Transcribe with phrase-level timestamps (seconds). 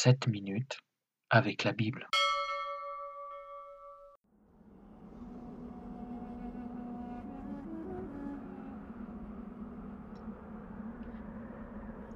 [0.00, 0.78] 7 minutes
[1.28, 2.08] avec la Bible.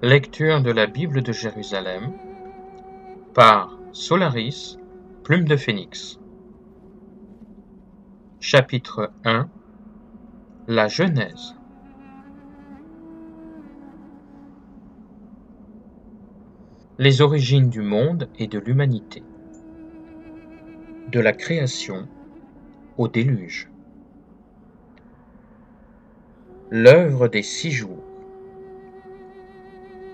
[0.00, 2.12] Lecture de la Bible de Jérusalem
[3.34, 4.78] par Solaris,
[5.24, 6.20] Plume de Phénix.
[8.38, 9.50] Chapitre 1
[10.68, 11.56] La Genèse
[16.98, 19.22] Les origines du monde et de l'humanité.
[21.10, 22.06] De la création
[22.98, 23.70] au déluge.
[26.70, 28.04] L'œuvre des six jours.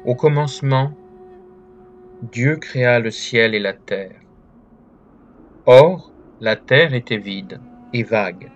[0.05, 0.93] Au commencement,
[2.23, 4.21] Dieu créa le ciel et la terre.
[5.67, 7.61] Or, la terre était vide
[7.93, 8.53] et vague.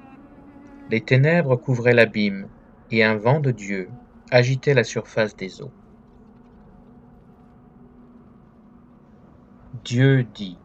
[0.90, 2.46] Les ténèbres couvraient l'abîme,
[2.92, 3.88] et un vent de Dieu
[4.30, 5.72] agitait la surface des eaux.
[9.84, 10.56] Dieu dit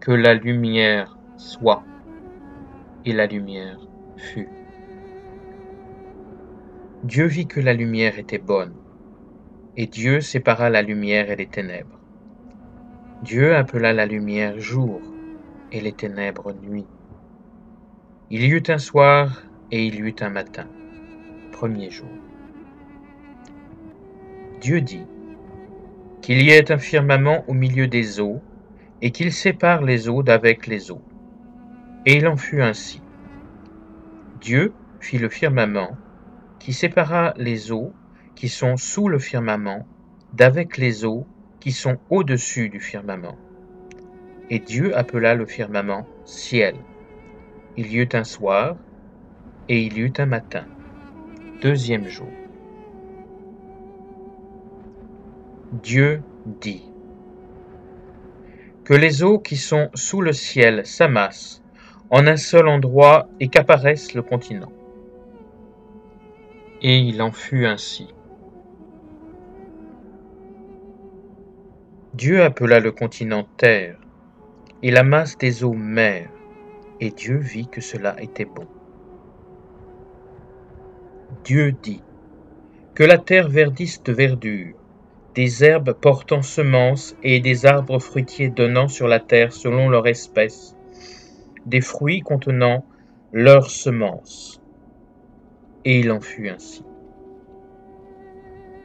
[0.00, 1.82] que la lumière soit,
[3.06, 3.78] et la lumière
[4.18, 4.50] fut.
[7.04, 8.74] Dieu vit que la lumière était bonne,
[9.78, 11.98] et Dieu sépara la lumière et les ténèbres.
[13.22, 15.00] Dieu appela la lumière jour,
[15.72, 16.86] et les ténèbres nuit.
[18.28, 20.68] Il y eut un soir, et il y eut un matin,
[21.50, 22.12] premier jour.
[24.60, 25.06] Dieu dit,
[26.22, 28.40] qu'il y ait un firmament au milieu des eaux,
[29.02, 31.02] et qu'il sépare les eaux d'avec les eaux.
[32.06, 33.02] Et il en fut ainsi.
[34.40, 35.96] Dieu fit le firmament,
[36.60, 37.92] qui sépara les eaux
[38.36, 39.86] qui sont sous le firmament
[40.32, 41.26] d'avec les eaux
[41.58, 43.36] qui sont au-dessus du firmament.
[44.48, 46.76] Et Dieu appela le firmament ciel.
[47.76, 48.76] Il y eut un soir,
[49.68, 50.64] et il y eut un matin,
[51.62, 52.28] deuxième jour.
[55.72, 56.22] Dieu
[56.60, 56.84] dit
[58.84, 61.62] Que les eaux qui sont sous le ciel s'amassent
[62.10, 64.70] en un seul endroit et qu'apparaisse le continent.
[66.82, 68.08] Et il en fut ainsi.
[72.12, 73.98] Dieu appela le continent terre
[74.82, 76.28] et la masse des eaux mer,
[77.00, 78.66] et Dieu vit que cela était bon.
[81.44, 82.02] Dieu dit
[82.94, 84.74] que la terre verdisse de verdure,
[85.34, 90.76] des herbes portant semences et des arbres fruitiers donnant sur la terre selon leur espèce,
[91.64, 92.84] des fruits contenant
[93.32, 94.60] leurs semences.
[95.84, 96.84] Et il en fut ainsi.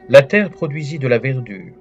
[0.08, 1.74] La terre produisit de la verdure,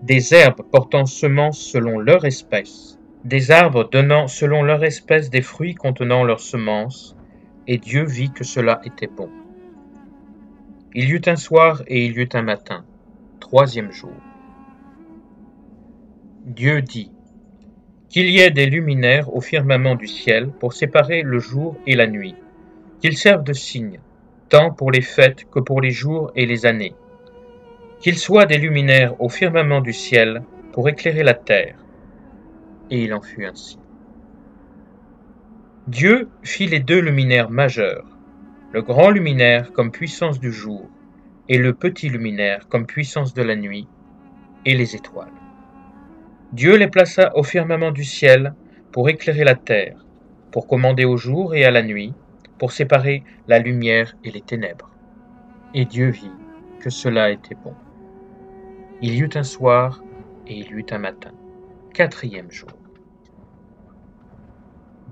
[0.00, 5.74] des herbes portant semences selon leur espèce, des arbres donnant selon leur espèce des fruits
[5.74, 7.14] contenant leurs semences,
[7.66, 9.28] et Dieu vit que cela était bon.
[10.94, 12.84] Il y eut un soir et il y eut un matin,
[13.44, 14.16] troisième jour.
[16.46, 17.12] Dieu dit
[18.08, 22.06] qu'il y ait des luminaires au firmament du ciel pour séparer le jour et la
[22.06, 22.36] nuit,
[23.00, 24.00] qu'ils servent de signe,
[24.48, 26.94] tant pour les fêtes que pour les jours et les années,
[28.00, 31.76] qu'ils soient des luminaires au firmament du ciel pour éclairer la terre.
[32.90, 33.78] Et il en fut ainsi.
[35.86, 38.06] Dieu fit les deux luminaires majeurs,
[38.72, 40.88] le grand luminaire comme puissance du jour,
[41.48, 43.86] et le petit luminaire comme puissance de la nuit,
[44.64, 45.32] et les étoiles.
[46.52, 48.54] Dieu les plaça au firmament du ciel
[48.92, 50.04] pour éclairer la terre,
[50.52, 52.14] pour commander au jour et à la nuit,
[52.58, 54.90] pour séparer la lumière et les ténèbres.
[55.74, 56.30] Et Dieu vit
[56.80, 57.74] que cela était bon.
[59.02, 60.02] Il y eut un soir
[60.46, 61.32] et il y eut un matin,
[61.92, 62.70] quatrième jour.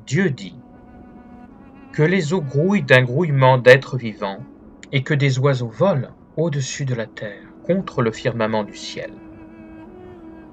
[0.06, 0.56] Dieu dit
[1.92, 4.38] que les eaux grouillent d'un grouillement d'êtres vivants
[4.92, 9.12] et que des oiseaux volent au-dessus de la terre, contre le firmament du ciel.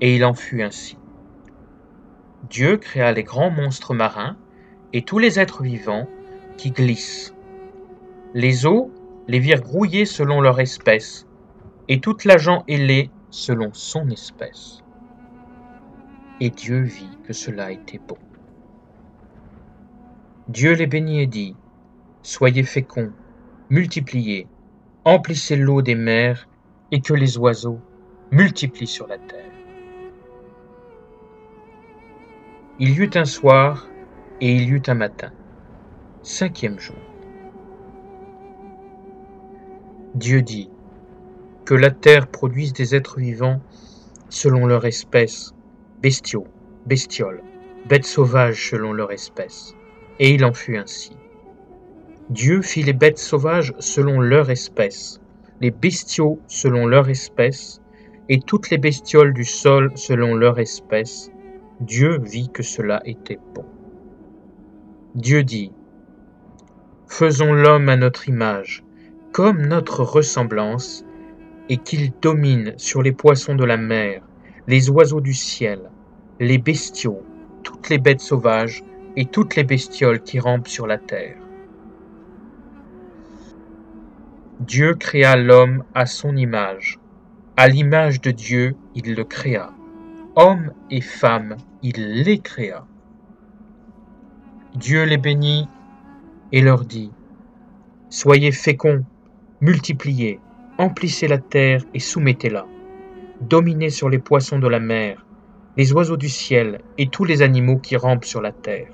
[0.01, 0.97] Et il en fut ainsi.
[2.49, 4.37] Dieu créa les grands monstres marins
[4.93, 6.07] et tous les êtres vivants
[6.57, 7.33] qui glissent.
[8.33, 8.91] Les eaux
[9.27, 11.27] les virent grouiller selon leur espèce,
[11.87, 14.83] et toute la ailée selon son espèce.
[16.39, 18.17] Et Dieu vit que cela était bon.
[20.47, 21.55] Dieu les bénit et dit,
[22.23, 23.11] Soyez féconds,
[23.69, 24.47] multipliez,
[25.05, 26.47] emplissez l'eau des mers,
[26.91, 27.79] et que les oiseaux
[28.31, 29.51] multiplient sur la terre.
[32.79, 33.87] Il y eut un soir,
[34.41, 35.31] et il y eut un matin,
[36.23, 36.95] cinquième jour.
[40.15, 40.69] Dieu dit,
[41.65, 43.61] que la terre produise des êtres vivants
[44.29, 45.53] selon leur espèce,
[46.01, 46.47] bestiaux,
[46.87, 47.43] bestioles,
[47.87, 49.75] bêtes sauvages selon leur espèce.
[50.17, 51.11] Et il en fut ainsi.
[52.29, 55.19] Dieu fit les bêtes sauvages selon leur espèce,
[55.61, 57.81] les bestiaux selon leur espèce,
[58.29, 61.31] et toutes les bestioles du sol selon leur espèce,
[61.79, 63.65] Dieu vit que cela était bon.
[65.15, 65.71] Dieu dit,
[67.07, 68.83] Faisons l'homme à notre image,
[69.31, 71.03] comme notre ressemblance,
[71.67, 74.21] et qu'il domine sur les poissons de la mer,
[74.67, 75.89] les oiseaux du ciel,
[76.39, 77.23] les bestiaux,
[77.63, 78.83] toutes les bêtes sauvages
[79.15, 81.37] et toutes les bestioles qui rampent sur la terre.
[84.59, 86.99] Dieu créa l'homme à son image.
[87.55, 89.71] À l'image de Dieu, il le créa.
[90.35, 92.85] Homme et femme, il les créa.
[94.75, 95.69] Dieu les bénit
[96.51, 97.09] et leur dit,
[98.09, 99.05] Soyez féconds,
[99.61, 100.41] multipliez,
[100.77, 102.65] emplissez la terre et soumettez-la.
[103.39, 105.25] Dominez sur les poissons de la mer,
[105.77, 108.91] les oiseaux du ciel et tous les animaux qui rampent sur la terre.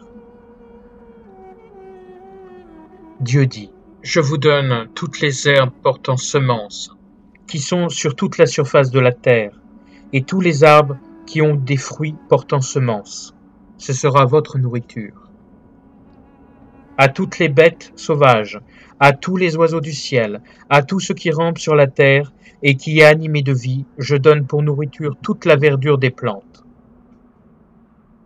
[3.19, 3.71] Dieu dit,
[4.05, 6.95] Je vous donne toutes les herbes portant semences,
[7.47, 9.59] qui sont sur toute la surface de la terre,
[10.13, 13.33] et tous les arbres qui ont des fruits portant semences.
[13.79, 15.31] Ce sera votre nourriture.
[16.99, 18.59] À toutes les bêtes sauvages,
[18.99, 22.31] à tous les oiseaux du ciel, à tout ce qui rampe sur la terre
[22.61, 26.63] et qui est animé de vie, je donne pour nourriture toute la verdure des plantes.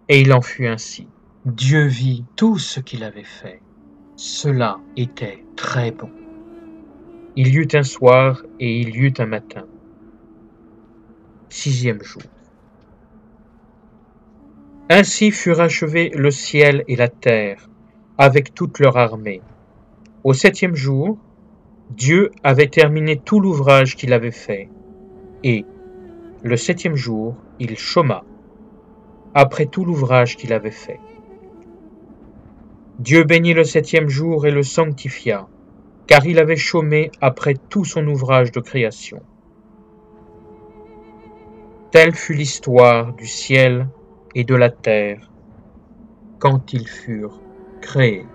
[0.10, 1.08] Et il en fut ainsi.
[1.46, 3.62] Dieu vit tout ce qu'il avait fait.
[4.22, 6.10] Cela était très bon.
[7.38, 9.66] Il y eut un soir et il y eut un matin.
[11.48, 12.24] Sixième jour.
[14.90, 17.70] Ainsi furent achevés le ciel et la terre,
[18.18, 19.42] avec toute leur armée.
[20.26, 21.18] Au septième jour,
[21.90, 24.68] Dieu avait terminé tout l'ouvrage qu'il avait fait,
[25.46, 25.64] et,
[26.44, 28.26] le septième jour, il chôma
[29.34, 31.00] après tout l'ouvrage qu'il avait fait.
[33.00, 35.48] Dieu bénit le septième jour et le sanctifia,
[36.06, 39.22] car il avait chômé après tout son ouvrage de création.
[41.92, 43.88] Telle fut l'histoire du ciel
[44.36, 45.32] et de la terre
[46.40, 47.40] quand ils furent
[47.80, 48.26] créés.